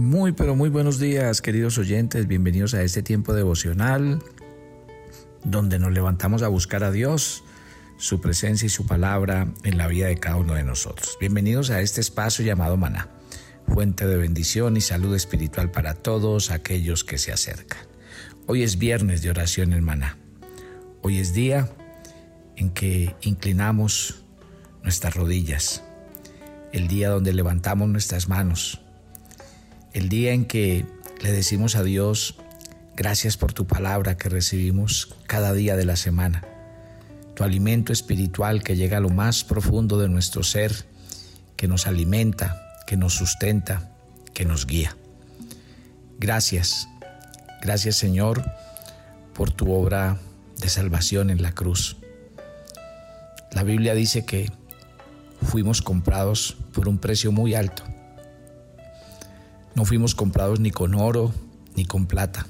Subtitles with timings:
[0.00, 2.26] Muy, pero muy buenos días, queridos oyentes.
[2.26, 4.22] Bienvenidos a este tiempo devocional
[5.44, 7.44] donde nos levantamos a buscar a Dios,
[7.98, 11.18] su presencia y su palabra en la vida de cada uno de nosotros.
[11.20, 13.10] Bienvenidos a este espacio llamado Maná,
[13.66, 17.80] fuente de bendición y salud espiritual para todos aquellos que se acercan.
[18.46, 20.16] Hoy es viernes de oración en Maná.
[21.02, 21.68] Hoy es día
[22.56, 24.24] en que inclinamos
[24.82, 25.82] nuestras rodillas,
[26.72, 28.80] el día donde levantamos nuestras manos
[29.92, 30.86] el día en que
[31.20, 32.36] le decimos a Dios,
[32.96, 36.44] gracias por tu palabra que recibimos cada día de la semana,
[37.34, 40.72] tu alimento espiritual que llega a lo más profundo de nuestro ser,
[41.56, 43.90] que nos alimenta, que nos sustenta,
[44.32, 44.96] que nos guía.
[46.18, 46.88] Gracias,
[47.62, 48.44] gracias Señor
[49.34, 50.18] por tu obra
[50.58, 51.96] de salvación en la cruz.
[53.52, 54.50] La Biblia dice que
[55.42, 57.84] fuimos comprados por un precio muy alto
[59.74, 61.32] no fuimos comprados ni con oro
[61.74, 62.46] ni con plata,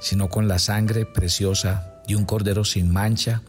[0.00, 3.42] sino con la sangre preciosa de un cordero sin mancha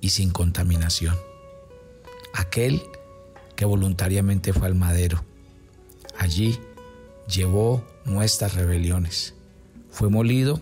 [0.00, 1.16] y sin contaminación.
[2.34, 2.82] Aquel
[3.56, 5.24] que voluntariamente fue al madero.
[6.18, 6.58] Allí
[7.28, 9.34] llevó nuestras rebeliones.
[9.90, 10.60] Fue molido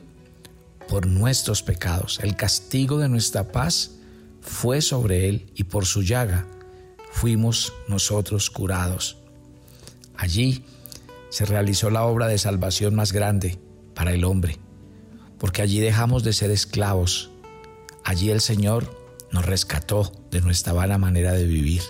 [0.88, 2.20] por nuestros pecados.
[2.22, 3.92] El castigo de nuestra paz
[4.40, 6.46] fue sobre él y por su llaga
[7.10, 9.16] fuimos nosotros curados.
[10.16, 10.64] Allí
[11.36, 13.58] se realizó la obra de salvación más grande
[13.94, 14.58] para el hombre,
[15.36, 17.28] porque allí dejamos de ser esclavos.
[18.04, 18.90] Allí el Señor
[19.32, 21.82] nos rescató de nuestra vana manera de vivir.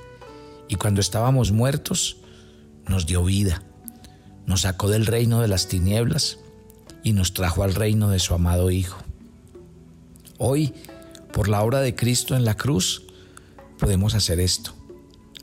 [0.67, 2.17] Y cuando estábamos muertos,
[2.89, 3.63] nos dio vida,
[4.47, 6.41] nos sacó del reino de las tinieblas
[7.05, 8.99] y nos trajo al reino de su amado Hijo.
[10.39, 10.75] Hoy,
[11.33, 13.05] por la obra de Cristo en la cruz,
[13.79, 14.75] podemos hacer esto,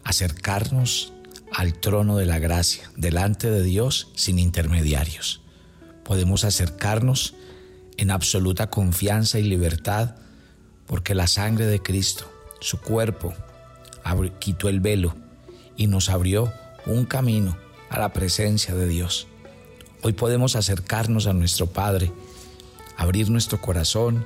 [0.04, 1.14] acercarnos
[1.54, 5.42] al trono de la gracia, delante de Dios sin intermediarios.
[6.04, 7.36] Podemos acercarnos
[7.98, 10.16] en absoluta confianza y libertad
[10.88, 12.30] porque la sangre de Cristo,
[12.60, 13.34] su cuerpo,
[14.40, 15.16] quitó el velo
[15.78, 16.52] y nos abrió
[16.86, 17.58] un camino
[17.90, 19.28] a la presencia de Dios.
[20.02, 22.12] Hoy podemos acercarnos a nuestro Padre,
[22.98, 24.26] abrir nuestro corazón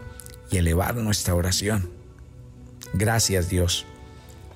[0.50, 1.90] y elevar nuestra oración.
[2.94, 3.85] Gracias Dios.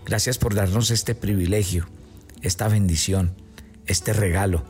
[0.05, 1.87] Gracias por darnos este privilegio
[2.41, 3.35] esta bendición,
[3.85, 4.63] este regalo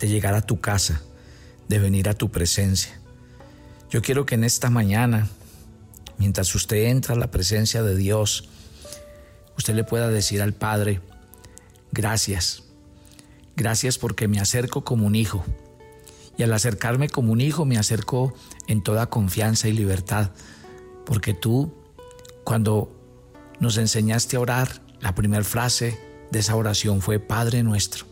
[0.00, 1.02] de llegar a tu casa,
[1.68, 2.98] de venir a tu presencia.
[3.90, 5.28] Yo quiero que en esta mañana,
[6.18, 8.48] mientras usted entra a la presencia de Dios,
[9.56, 11.00] usted le pueda decir al Padre,
[11.92, 12.64] gracias,
[13.56, 15.44] gracias porque me acerco como un hijo.
[16.36, 18.34] Y al acercarme como un hijo me acerco
[18.66, 20.32] en toda confianza y libertad,
[21.06, 21.72] porque tú,
[22.42, 22.92] cuando
[23.60, 25.98] nos enseñaste a orar, la primera frase
[26.34, 28.06] de esa oración fue Padre nuestro.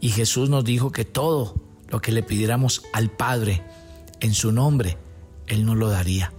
[0.00, 1.54] Y Jesús nos dijo que todo
[1.88, 3.62] lo que le pidiéramos al Padre
[4.18, 4.98] en su nombre,
[5.46, 6.32] Él nos lo daría.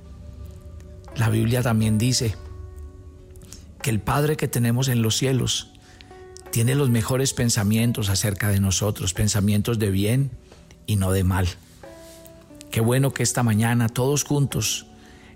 [1.16, 2.36] La Biblia también dice
[3.82, 5.70] que el Padre que tenemos en los cielos
[6.52, 10.32] tiene los mejores pensamientos acerca de nosotros, pensamientos de bien
[10.86, 11.48] y no de mal.
[12.72, 14.86] Qué bueno que esta mañana todos juntos,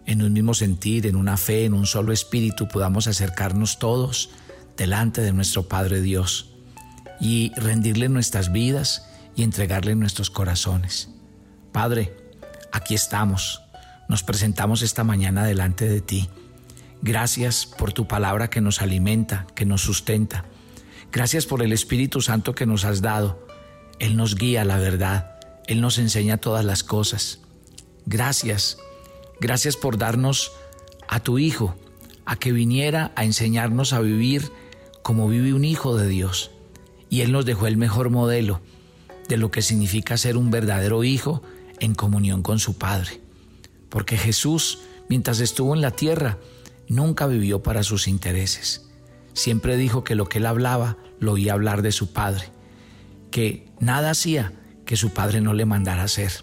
[0.06, 4.30] en un mismo sentir, en una fe, en un solo espíritu, podamos acercarnos todos
[4.77, 6.51] delante de nuestro Padre Dios
[7.19, 11.09] y rendirle nuestras vidas y entregarle nuestros corazones.
[11.71, 12.15] Padre,
[12.71, 13.61] aquí estamos,
[14.07, 16.29] nos presentamos esta mañana delante de ti.
[17.01, 20.45] Gracias por tu palabra que nos alimenta, que nos sustenta.
[21.11, 23.45] Gracias por el Espíritu Santo que nos has dado.
[23.99, 27.39] Él nos guía la verdad, Él nos enseña todas las cosas.
[28.05, 28.77] Gracias,
[29.39, 30.51] gracias por darnos
[31.07, 31.75] a tu Hijo,
[32.25, 34.51] a que viniera a enseñarnos a vivir
[35.07, 36.51] como vive un hijo de Dios.
[37.09, 38.59] Y Él nos dejó el mejor modelo
[39.29, 41.41] de lo que significa ser un verdadero hijo
[41.79, 43.22] en comunión con su Padre.
[43.88, 46.40] Porque Jesús, mientras estuvo en la tierra,
[46.90, 48.90] nunca vivió para sus intereses.
[49.31, 52.50] Siempre dijo que lo que él hablaba lo oía hablar de su Padre,
[53.31, 54.51] que nada hacía
[54.83, 56.33] que su Padre no le mandara hacer.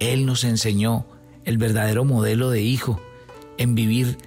[0.00, 1.06] Él nos enseñó
[1.46, 3.00] el verdadero modelo de hijo
[3.56, 4.18] en vivir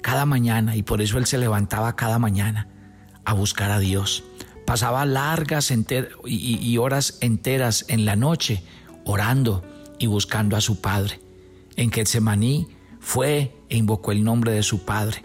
[0.00, 2.71] cada mañana y por eso él se levantaba cada mañana
[3.24, 4.24] a buscar a Dios.
[4.66, 5.72] Pasaba largas
[6.24, 8.62] y, horas enteras en la noche
[9.04, 9.64] orando
[9.98, 11.20] y buscando a su Padre.
[11.76, 12.68] En Getsemaní
[13.00, 15.22] fue e invocó el nombre de su Padre.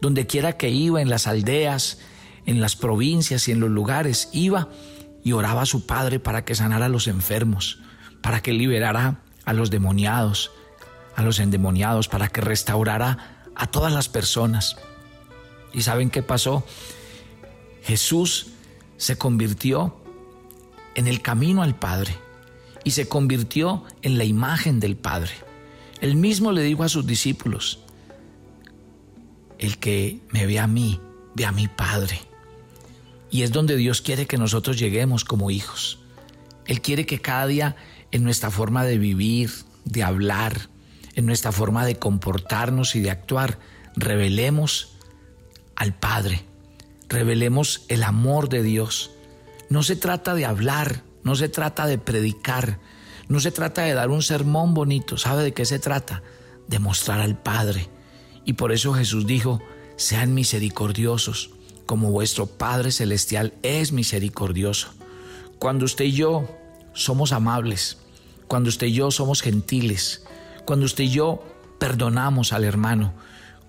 [0.00, 1.98] Donde quiera que iba, en las aldeas,
[2.46, 4.68] en las provincias y en los lugares, iba
[5.22, 7.80] y oraba a su Padre para que sanara a los enfermos,
[8.20, 10.50] para que liberara a los demoniados,
[11.16, 14.76] a los endemoniados, para que restaurara a todas las personas.
[15.72, 16.64] ¿Y saben qué pasó?
[17.84, 18.48] Jesús
[18.96, 19.96] se convirtió
[20.94, 22.16] en el camino al Padre
[22.82, 25.32] y se convirtió en la imagen del Padre.
[26.00, 27.80] Él mismo le dijo a sus discípulos,
[29.58, 31.00] el que me ve a mí,
[31.34, 32.20] ve a mi Padre.
[33.30, 35.98] Y es donde Dios quiere que nosotros lleguemos como hijos.
[36.66, 37.76] Él quiere que cada día
[38.10, 39.50] en nuestra forma de vivir,
[39.84, 40.68] de hablar,
[41.14, 43.58] en nuestra forma de comportarnos y de actuar,
[43.96, 44.96] revelemos
[45.76, 46.44] al Padre,
[47.08, 49.10] revelemos el amor de Dios.
[49.68, 52.78] No se trata de hablar, no se trata de predicar,
[53.28, 55.16] no se trata de dar un sermón bonito.
[55.16, 56.22] ¿Sabe de qué se trata?
[56.68, 57.88] De mostrar al Padre.
[58.44, 59.62] Y por eso Jesús dijo,
[59.96, 61.50] sean misericordiosos,
[61.86, 64.88] como vuestro Padre Celestial es misericordioso.
[65.58, 66.48] Cuando usted y yo
[66.92, 67.98] somos amables,
[68.48, 70.24] cuando usted y yo somos gentiles,
[70.66, 71.42] cuando usted y yo
[71.78, 73.14] perdonamos al hermano,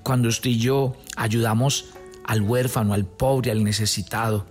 [0.04, 1.86] cuando usted y yo ayudamos
[2.26, 4.46] al huérfano, al pobre, al necesitado,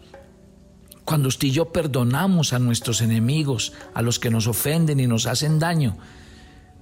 [1.04, 5.26] cuando usted y yo perdonamos a nuestros enemigos, a los que nos ofenden y nos
[5.26, 5.98] hacen daño,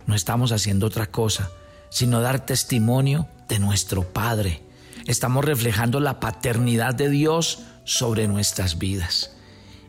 [0.07, 1.51] no estamos haciendo otra cosa,
[1.91, 4.63] sino dar testimonio de nuestro Padre.
[5.07, 9.33] Estamos reflejando la paternidad de Dios sobre nuestras vidas.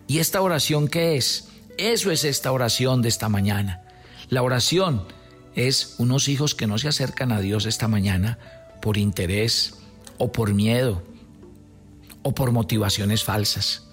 [0.08, 1.50] ¿Y esta oración qué es?
[1.78, 3.84] Eso es esta oración de esta mañana.
[4.30, 5.04] La oración
[5.54, 8.40] es unos hijos que no se acercan a Dios esta mañana
[8.82, 9.76] por interés
[10.24, 11.04] o por miedo
[12.22, 13.84] o por motivaciones falsas.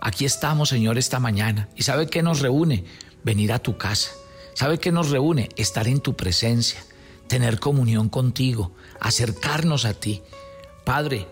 [0.00, 1.68] Aquí estamos, Señor, esta mañana.
[1.76, 2.84] ¿Y sabe qué nos reúne?
[3.22, 4.10] Venir a tu casa.
[4.54, 5.50] ¿Sabe qué nos reúne?
[5.56, 6.82] Estar en tu presencia,
[7.26, 10.22] tener comunión contigo, acercarnos a ti.
[10.84, 11.26] Padre,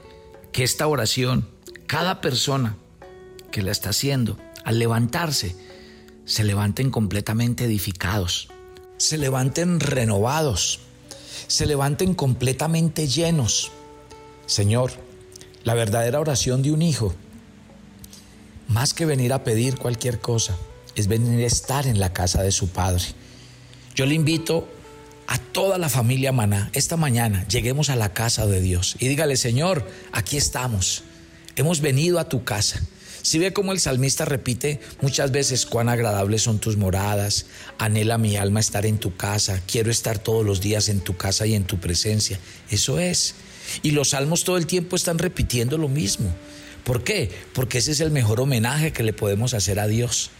[0.52, 1.48] que esta oración,
[1.86, 2.76] cada persona
[3.50, 5.56] que la está haciendo, al levantarse,
[6.26, 8.48] se levanten completamente edificados,
[8.98, 10.80] se levanten renovados,
[11.46, 13.72] se levanten completamente llenos.
[14.46, 14.92] Señor,
[15.64, 17.14] la verdadera oración de un hijo,
[18.68, 20.56] más que venir a pedir cualquier cosa,
[20.94, 23.04] es venir a estar en la casa de su padre.
[23.94, 24.68] Yo le invito
[25.26, 29.36] a toda la familia Maná, esta mañana lleguemos a la casa de Dios y dígale,
[29.36, 31.04] Señor, aquí estamos,
[31.56, 32.80] hemos venido a tu casa.
[33.22, 37.46] Si ve como el salmista repite muchas veces cuán agradables son tus moradas,
[37.78, 41.46] anhela mi alma estar en tu casa, quiero estar todos los días en tu casa
[41.46, 42.40] y en tu presencia.
[42.68, 43.36] Eso es.
[43.82, 46.34] Y los salmos todo el tiempo están repitiendo lo mismo.
[46.84, 47.30] ¿Por qué?
[47.54, 50.30] Porque ese es el mejor homenaje que le podemos hacer a Dios.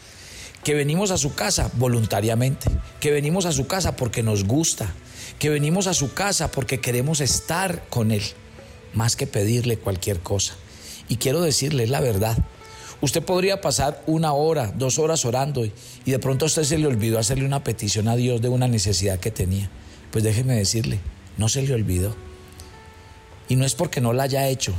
[0.65, 2.71] Que venimos a su casa voluntariamente,
[3.01, 4.93] que venimos a su casa porque nos gusta,
[5.39, 8.23] que venimos a su casa porque queremos estar con Él,
[8.95, 10.55] más que pedirle cualquier cosa.
[11.09, 12.39] Y quiero decirle la verdad,
[13.03, 15.73] Usted podría pasar una hora, dos horas orando y,
[16.07, 19.19] de pronto a usted se le olvidó hacerle una petición a Dios de una necesidad
[19.19, 19.69] que tenía.
[20.13, 21.01] Pues déjeme decirle,
[21.37, 22.15] no se le olvidó.
[23.53, 24.73] Y no es porque no la haya hecho,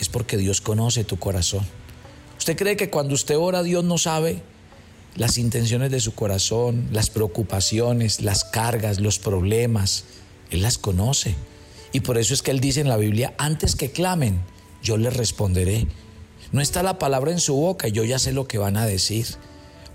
[0.00, 1.60] es porque Dios conoce tu corazón.
[2.38, 4.40] ¿Usted cree que cuando usted ora Dios no sabe
[5.14, 10.04] las intenciones de su corazón, las preocupaciones, las cargas, los problemas?
[10.50, 11.34] Él las conoce.
[11.92, 14.40] Y por eso es que Él dice en la Biblia, antes que clamen,
[14.82, 15.86] yo les responderé.
[16.50, 19.26] No está la palabra en su boca yo ya sé lo que van a decir.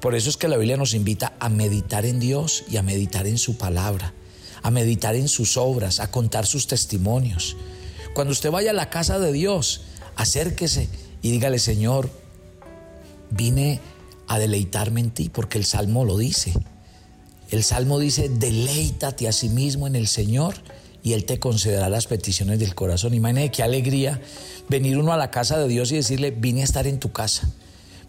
[0.02, 3.26] Por eso es que la Biblia nos invita a meditar en Dios y a meditar
[3.26, 4.14] en su palabra,
[4.62, 7.58] a meditar en sus obras, a contar sus testimonios.
[8.14, 9.82] Cuando usted vaya a la casa de Dios,
[10.16, 10.90] acérquese
[11.22, 12.10] y dígale, Señor,
[13.30, 13.80] vine
[14.28, 16.54] a deleitarme en ti, porque el Salmo lo dice.
[17.50, 20.56] El Salmo dice, deleítate a sí mismo en el Señor
[21.02, 23.14] y Él te concederá las peticiones del corazón.
[23.14, 24.22] Imagínate qué alegría
[24.68, 27.50] venir uno a la casa de Dios y decirle, vine a estar en tu casa,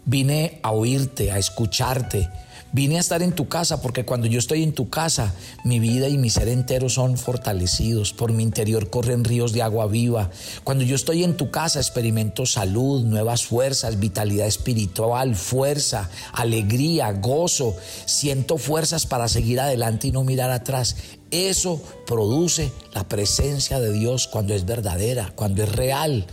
[0.05, 2.29] vine a oírte, a escucharte,
[2.73, 5.33] Vine a estar en tu casa porque cuando yo estoy en tu casa,
[5.65, 8.13] mi vida y mi ser entero son fortalecidos.
[8.13, 10.29] Por mi interior corren ríos de agua viva.
[10.63, 17.75] Cuando yo estoy en tu casa, experimento salud, nuevas fuerzas, vitalidad espiritual, fuerza, alegría, gozo.
[18.05, 20.95] Siento fuerzas para seguir adelante y no mirar atrás.
[21.29, 26.25] Eso produce la presencia de Dios cuando es verdadera, cuando es real.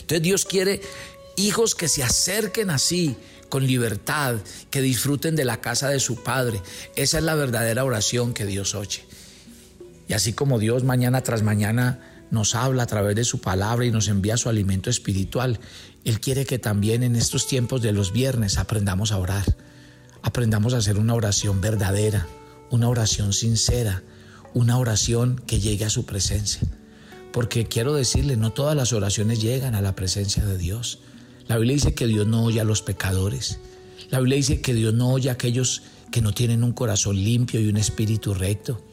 [0.00, 0.80] Entonces Dios quiere
[1.36, 3.16] hijos que se acerquen así
[3.54, 4.34] con libertad,
[4.68, 6.60] que disfruten de la casa de su Padre.
[6.96, 9.04] Esa es la verdadera oración que Dios oye.
[10.08, 13.92] Y así como Dios mañana tras mañana nos habla a través de su palabra y
[13.92, 15.60] nos envía su alimento espiritual,
[16.04, 19.44] Él quiere que también en estos tiempos de los viernes aprendamos a orar,
[20.22, 22.26] aprendamos a hacer una oración verdadera,
[22.72, 24.02] una oración sincera,
[24.52, 26.62] una oración que llegue a su presencia.
[27.32, 30.98] Porque quiero decirle, no todas las oraciones llegan a la presencia de Dios.
[31.46, 33.58] La Biblia dice que Dios no oye a los pecadores.
[34.10, 37.60] La Biblia dice que Dios no oye a aquellos que no tienen un corazón limpio
[37.60, 38.84] y un espíritu recto.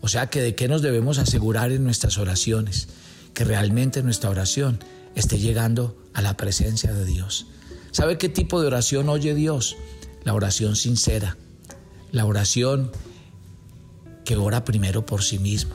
[0.00, 2.88] O sea que de qué nos debemos asegurar en nuestras oraciones,
[3.34, 4.80] que realmente nuestra oración
[5.14, 7.46] esté llegando a la presencia de Dios.
[7.92, 9.76] ¿Sabe qué tipo de oración oye Dios?
[10.24, 11.36] la oración sincera,
[12.10, 12.90] la oración
[14.24, 15.74] que ora primero por sí mismo.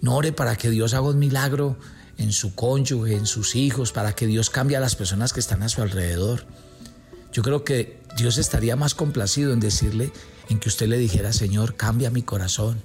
[0.00, 1.76] No ore para que Dios haga un milagro
[2.18, 5.62] en su cónyuge, en sus hijos, para que Dios cambie a las personas que están
[5.62, 6.46] a su alrededor.
[7.32, 10.12] Yo creo que Dios estaría más complacido en decirle,
[10.48, 12.82] en que usted le dijera, Señor, cambia mi corazón,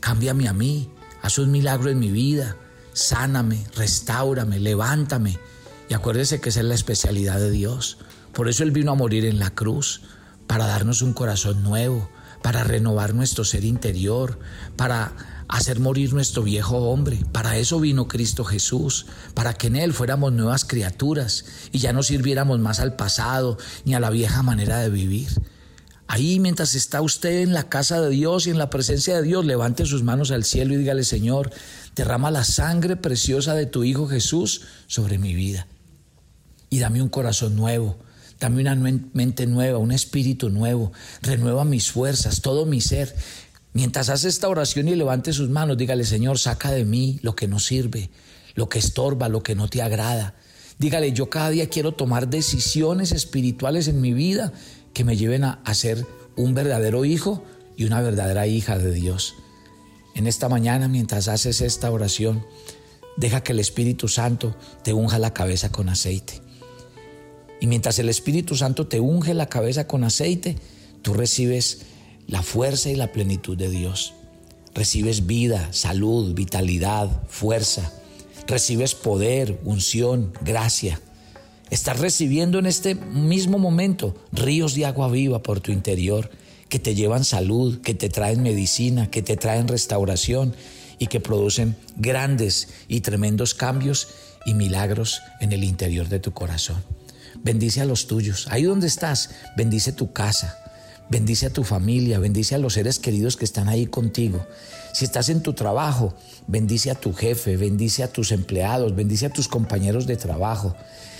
[0.00, 0.90] cámbiame a mí,
[1.22, 2.56] haz un milagro en mi vida,
[2.92, 5.38] sáname, restáurame, levántame.
[5.88, 7.98] Y acuérdese que esa es la especialidad de Dios.
[8.32, 10.02] Por eso Él vino a morir en la cruz,
[10.46, 12.10] para darnos un corazón nuevo,
[12.42, 14.38] para renovar nuestro ser interior,
[14.76, 17.18] para hacer morir nuestro viejo hombre.
[17.32, 22.02] Para eso vino Cristo Jesús, para que en Él fuéramos nuevas criaturas y ya no
[22.02, 25.28] sirviéramos más al pasado ni a la vieja manera de vivir.
[26.06, 29.44] Ahí mientras está usted en la casa de Dios y en la presencia de Dios,
[29.44, 31.52] levante sus manos al cielo y dígale, Señor,
[31.94, 35.66] derrama la sangre preciosa de tu Hijo Jesús sobre mi vida.
[36.68, 37.96] Y dame un corazón nuevo,
[38.40, 40.92] dame una mente nueva, un espíritu nuevo,
[41.22, 43.14] renueva mis fuerzas, todo mi ser.
[43.72, 47.46] Mientras hace esta oración y levante sus manos, dígale, Señor, saca de mí lo que
[47.46, 48.10] no sirve,
[48.54, 50.34] lo que estorba, lo que no te agrada.
[50.78, 54.52] Dígale, yo cada día quiero tomar decisiones espirituales en mi vida
[54.92, 56.04] que me lleven a, ser
[56.36, 57.44] un verdadero hijo
[57.76, 59.34] y una verdadera hija de Dios.
[60.16, 62.44] En esta mañana, mientras haces esta oración,
[63.16, 66.40] deja que el Espíritu Santo te unja la cabeza con aceite.
[67.60, 70.56] Y mientras el Espíritu Santo te unge la cabeza con aceite,
[71.02, 71.82] tú recibes
[72.30, 74.14] la fuerza y la plenitud de Dios.
[74.72, 77.92] Recibes vida, salud, vitalidad, fuerza.
[78.46, 81.00] Recibes poder, unción, gracia.
[81.70, 86.30] Estás recibiendo en este mismo momento ríos de agua viva por tu interior
[86.68, 90.54] que te llevan salud, que te traen medicina, que te traen restauración
[91.00, 94.06] y que producen grandes y tremendos cambios
[94.46, 96.84] y milagros en el interior de tu corazón.
[97.42, 98.46] Bendice a los tuyos.
[98.50, 100.59] Ahí donde estás, bendice tu casa,
[101.10, 104.46] Bendice a tu familia, bendice a los seres queridos que están ahí contigo.
[104.94, 106.14] Si estás en tu trabajo,
[106.46, 110.76] bendice a tu jefe, bendice a tus empleados, bendice a tus compañeros de trabajo.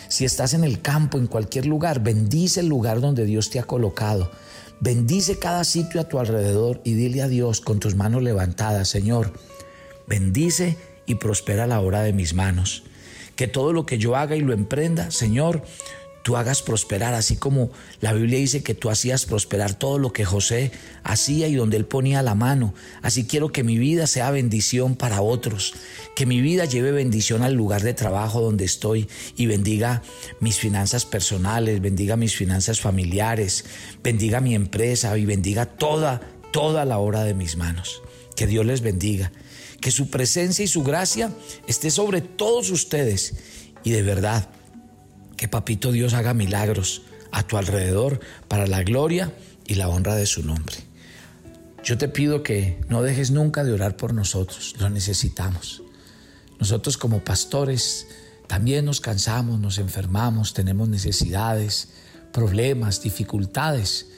[0.09, 3.65] Si estás en el campo, en cualquier lugar, bendice el lugar donde Dios te ha
[3.65, 4.31] colocado.
[4.79, 9.33] Bendice cada sitio a tu alrededor y dile a Dios con tus manos levantadas, Señor,
[10.07, 12.85] bendice y prospera la obra de mis manos.
[13.35, 15.63] Que todo lo que yo haga y lo emprenda, Señor,
[16.23, 20.25] tú hagas prosperar, así como la Biblia dice que tú hacías prosperar todo lo que
[20.25, 20.71] José
[21.03, 22.75] hacía y donde él ponía la mano.
[23.03, 25.75] Así quiero que mi vida sea bendición para otros,
[26.15, 30.03] que mi vida lleve bendición al lugar de trabajo donde estoy y bendiga
[30.41, 33.65] mis finanzas personales, bendiga mis finanzas familiares,
[34.03, 36.21] bendiga mi empresa y bendiga toda,
[36.53, 38.03] toda la obra de mis manos.
[38.37, 39.33] Que Dios les bendiga,
[39.81, 41.35] que su presencia y su gracia
[41.67, 43.35] esté sobre todos ustedes
[43.85, 44.49] y de verdad
[45.41, 47.01] que Papito Dios haga milagros
[47.33, 49.33] a tu alrededor para la gloria
[49.67, 50.77] y la honra de su nombre.
[51.83, 55.83] Yo te pido que no dejes nunca de orar por nosotros, lo necesitamos.
[56.59, 58.07] Nosotros como pastores
[58.49, 61.89] también nos cansamos, nos enfermamos, tenemos necesidades,
[62.35, 64.09] problemas, dificultades.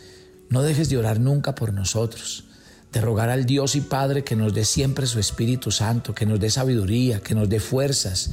[0.49, 2.47] No dejes de orar nunca por nosotros,
[2.91, 6.41] de rogar al Dios y Padre que nos dé siempre su Espíritu Santo, que nos
[6.41, 8.33] dé sabiduría, que nos dé fuerzas,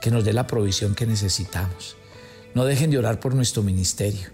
[0.00, 1.99] que nos dé la provisión que necesitamos.
[2.54, 4.28] No dejen de orar por nuestro ministerio,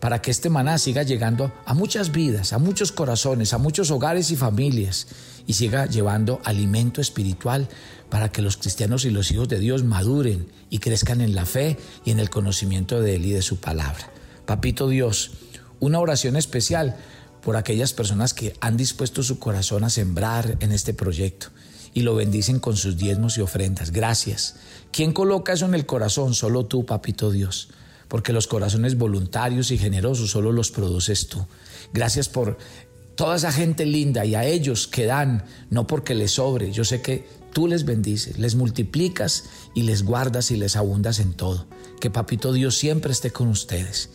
[0.00, 4.30] para que este maná siga llegando a muchas vidas, a muchos corazones, a muchos hogares
[4.30, 5.06] y familias,
[5.46, 7.68] y siga llevando alimento espiritual
[8.10, 11.78] para que los cristianos y los hijos de Dios maduren y crezcan en la fe
[12.04, 14.10] y en el conocimiento de Él y de su palabra.
[14.44, 15.32] Papito Dios,
[15.80, 16.96] una oración especial
[17.42, 21.48] por aquellas personas que han dispuesto su corazón a sembrar en este proyecto
[21.94, 23.90] y lo bendicen con sus diezmos y ofrendas.
[23.90, 24.56] Gracias.
[24.90, 26.34] ¿Quién coloca eso en el corazón?
[26.34, 27.68] Solo tú, papito Dios.
[28.08, 31.46] Porque los corazones voluntarios y generosos solo los produces tú.
[31.92, 32.58] Gracias por
[33.14, 36.72] toda esa gente linda y a ellos que dan, no porque les sobre.
[36.72, 39.44] Yo sé que tú les bendices, les multiplicas
[39.74, 41.66] y les guardas y les abundas en todo.
[42.00, 44.10] Que papito Dios siempre esté con ustedes.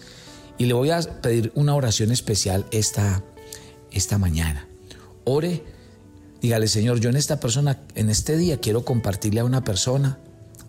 [0.57, 3.23] Y le voy a pedir una oración especial esta,
[3.91, 4.67] esta mañana.
[5.23, 5.76] Ore
[6.41, 10.19] Dígale, Señor, yo en esta persona, en este día quiero compartirle a una persona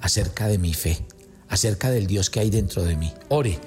[0.01, 0.99] acerca de mi fe,
[1.49, 3.13] acerca del Dios que hay dentro de mí.
[3.29, 3.59] Ore,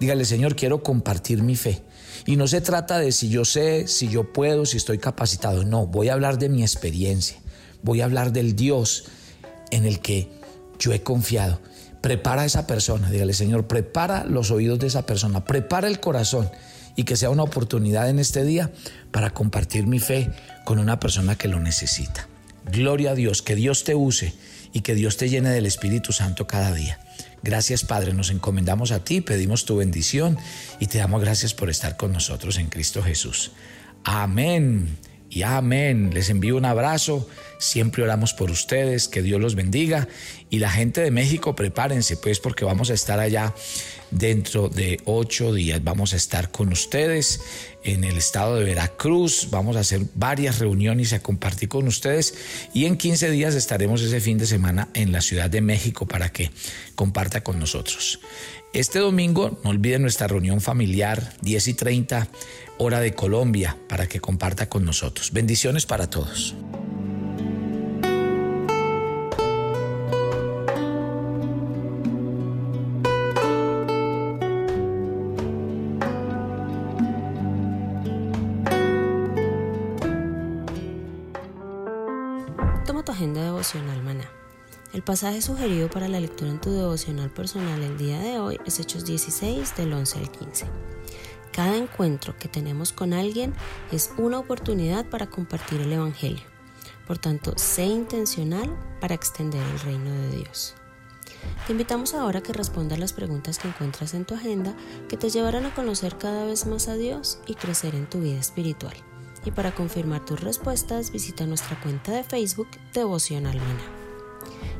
[0.00, 1.82] dígale, Señor, quiero compartir mi fe.
[2.26, 5.64] Y no se trata de si yo sé, si yo puedo, si estoy capacitado.
[5.64, 7.36] No, voy a hablar de mi experiencia.
[7.82, 9.04] Voy a hablar del Dios
[9.70, 10.30] en el que
[10.78, 11.60] yo he confiado.
[12.00, 16.50] Prepara a esa persona, dígale, Señor, prepara los oídos de esa persona, prepara el corazón
[16.96, 18.70] y que sea una oportunidad en este día
[19.10, 20.30] para compartir mi fe
[20.64, 22.28] con una persona que lo necesita.
[22.64, 24.32] Gloria a Dios, que Dios te use
[24.72, 26.98] y que Dios te llene del Espíritu Santo cada día.
[27.42, 30.38] Gracias Padre, nos encomendamos a ti, pedimos tu bendición
[30.80, 33.52] y te damos gracias por estar con nosotros en Cristo Jesús.
[34.04, 34.96] Amén
[35.34, 36.10] y amén.
[36.14, 37.28] Les envío un abrazo.
[37.58, 39.08] Siempre oramos por ustedes.
[39.08, 40.06] Que Dios los bendiga.
[40.48, 43.52] Y la gente de México, prepárense pues porque vamos a estar allá
[44.10, 45.82] dentro de ocho días.
[45.82, 47.40] Vamos a estar con ustedes
[47.82, 49.48] en el estado de Veracruz.
[49.50, 52.34] Vamos a hacer varias reuniones a compartir con ustedes.
[52.72, 56.30] Y en 15 días estaremos ese fin de semana en la Ciudad de México para
[56.30, 56.50] que
[56.94, 58.20] comparta con nosotros.
[58.72, 62.28] Este domingo, no olviden nuestra reunión familiar, 10 y 30,
[62.78, 65.30] hora de Colombia, para que comparta con nosotros.
[65.32, 66.56] Bendiciones para todos.
[85.04, 89.04] Pasaje sugerido para la lectura en tu devocional personal el día de hoy es Hechos
[89.04, 90.66] 16 del 11 al 15.
[91.52, 93.52] Cada encuentro que tenemos con alguien
[93.92, 96.42] es una oportunidad para compartir el Evangelio.
[97.06, 100.74] Por tanto, sé intencional para extender el reino de Dios.
[101.66, 104.74] Te invitamos ahora a que respondas las preguntas que encuentras en tu agenda
[105.08, 108.40] que te llevarán a conocer cada vez más a Dios y crecer en tu vida
[108.40, 108.94] espiritual.
[109.44, 114.03] Y para confirmar tus respuestas, visita nuestra cuenta de Facebook Devocional Mana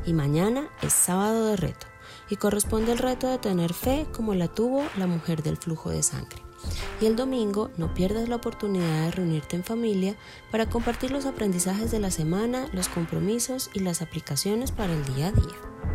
[0.05, 1.87] y mañana es sábado de reto
[2.29, 6.03] y corresponde el reto de tener fe como la tuvo la mujer del flujo de
[6.03, 6.41] sangre.
[6.99, 10.15] Y el domingo no pierdas la oportunidad de reunirte en familia
[10.51, 15.27] para compartir los aprendizajes de la semana, los compromisos y las aplicaciones para el día
[15.27, 15.94] a día.